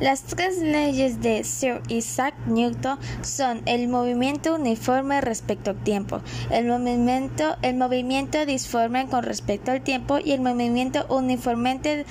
Las 0.00 0.22
tres 0.22 0.58
leyes 0.58 1.20
de 1.22 1.42
Sir 1.42 1.82
Isaac 1.88 2.32
Newton 2.46 2.98
son 3.22 3.62
el 3.66 3.88
movimiento 3.88 4.54
uniforme 4.54 5.20
respecto 5.20 5.72
al 5.72 5.82
tiempo, 5.82 6.20
el 6.50 6.66
movimiento, 6.68 8.46
disforme 8.46 9.08
con 9.08 9.24
respecto 9.24 9.72
al 9.72 9.82
tiempo 9.82 10.18
y 10.24 10.32
el 10.32 10.40
movimiento 10.40 11.04
uniformemente 11.08 12.06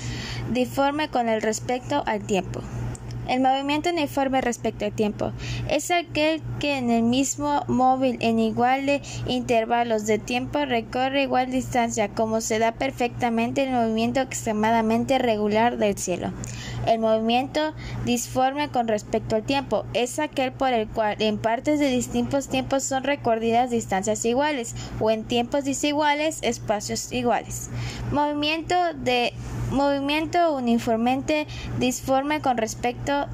disforme 0.52 1.08
con 1.08 1.30
el 1.30 1.42
respecto 1.42 2.04
al 2.06 2.24
tiempo. 2.24 2.60
El 3.30 3.42
movimiento 3.42 3.90
uniforme 3.90 4.42
respecto 4.42 4.84
al 4.84 4.92
tiempo 4.92 5.32
es 5.70 5.90
aquel 5.90 6.42
que 6.60 6.78
en 6.78 6.90
el 6.90 7.04
mismo 7.04 7.64
móvil 7.68 8.18
en 8.20 8.40
iguales 8.40 9.02
intervalos 9.28 10.06
de 10.06 10.18
tiempo 10.18 10.66
recorre 10.66 11.24
igual 11.24 11.52
distancia 11.52 12.10
como 12.10 12.42
se 12.42 12.60
da 12.60 12.74
perfectamente 12.74 13.64
el 13.64 13.72
movimiento 13.72 14.20
extremadamente 14.20 15.20
regular 15.20 15.78
del 15.78 15.98
cielo. 15.98 16.32
El 16.88 17.00
movimiento 17.00 17.74
disforme 18.06 18.70
con 18.70 18.88
respecto 18.88 19.36
al 19.36 19.44
tiempo 19.44 19.84
es 19.94 20.20
aquel 20.20 20.54
por 20.54 20.72
el 20.72 20.88
cual 20.88 21.18
en 21.20 21.38
partes 21.38 21.80
de 21.80 21.90
distintos 21.90 22.48
tiempos 22.48 22.84
son 22.84 23.04
recorridas 23.04 23.70
distancias 23.70 24.24
iguales 24.24 24.74
o 25.02 25.12
en 25.12 25.26
tiempos 25.26 25.66
desiguales 25.66 26.40
espacios 26.44 27.12
iguales. 27.12 27.70
Movimiento 28.14 28.76
de 28.96 29.34
movimiento 29.72 30.56
uniformemente 30.56 31.46
disforme 31.78 32.40
con 32.40 32.58
respecto 32.58 33.28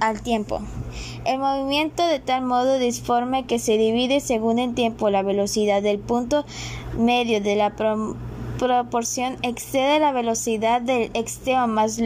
al 0.00 0.22
tiempo. 0.22 0.62
El 1.26 1.38
movimiento 1.40 2.06
de 2.06 2.20
tal 2.20 2.42
modo 2.42 2.78
disforme 2.78 3.44
que 3.44 3.58
se 3.58 3.76
divide 3.76 4.20
según 4.20 4.58
el 4.58 4.74
tiempo 4.74 5.10
la 5.10 5.22
velocidad 5.22 5.82
del 5.82 5.98
punto 5.98 6.46
medio 6.96 7.42
de 7.42 7.54
la 7.54 7.74
proporción 8.58 9.36
excede 9.42 10.00
la 10.00 10.12
velocidad 10.12 10.80
del 10.80 11.10
extremo 11.12 11.66
más 11.66 12.00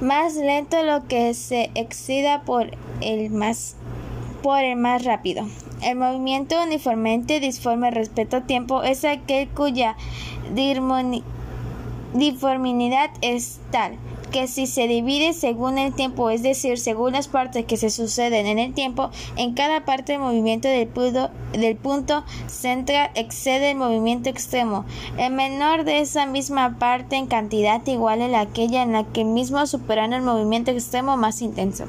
más 0.00 0.34
lento 0.34 0.82
lo 0.82 1.06
que 1.06 1.34
se 1.34 1.70
exceda 1.74 2.42
por 2.42 2.70
el 3.00 3.30
más 3.30 3.76
por 4.42 4.62
el 4.62 4.76
más 4.76 5.04
rápido. 5.04 5.46
El 5.82 5.96
movimiento 5.96 6.62
uniformemente 6.62 7.40
disforme 7.40 7.90
respecto 7.90 8.36
al 8.36 8.46
tiempo 8.46 8.82
es 8.82 9.04
aquel 9.04 9.48
cuya 9.48 9.96
diformidad 12.14 13.10
es 13.20 13.60
tal 13.70 13.98
que 14.30 14.46
si 14.46 14.66
se 14.66 14.86
divide 14.86 15.32
según 15.32 15.78
el 15.78 15.92
tiempo, 15.92 16.30
es 16.30 16.42
decir, 16.42 16.78
según 16.78 17.12
las 17.12 17.28
partes 17.28 17.64
que 17.64 17.76
se 17.76 17.90
suceden 17.90 18.46
en 18.46 18.58
el 18.58 18.72
tiempo, 18.74 19.10
en 19.36 19.54
cada 19.54 19.84
parte 19.84 20.14
el 20.14 20.20
movimiento 20.20 20.68
del 20.68 20.88
punto, 20.88 21.30
del 21.52 21.76
punto 21.76 22.24
central 22.46 23.10
excede 23.14 23.72
el 23.72 23.76
movimiento 23.76 24.28
extremo. 24.28 24.84
El 25.18 25.32
menor 25.32 25.84
de 25.84 26.00
esa 26.00 26.26
misma 26.26 26.78
parte 26.78 27.16
en 27.16 27.26
cantidad 27.26 27.84
igual 27.86 28.34
a 28.34 28.40
aquella 28.40 28.82
en 28.82 28.92
la 28.92 29.04
que 29.04 29.24
mismo 29.24 29.66
superando 29.66 30.16
el 30.16 30.22
movimiento 30.22 30.70
extremo 30.70 31.16
más 31.16 31.42
intenso. 31.42 31.84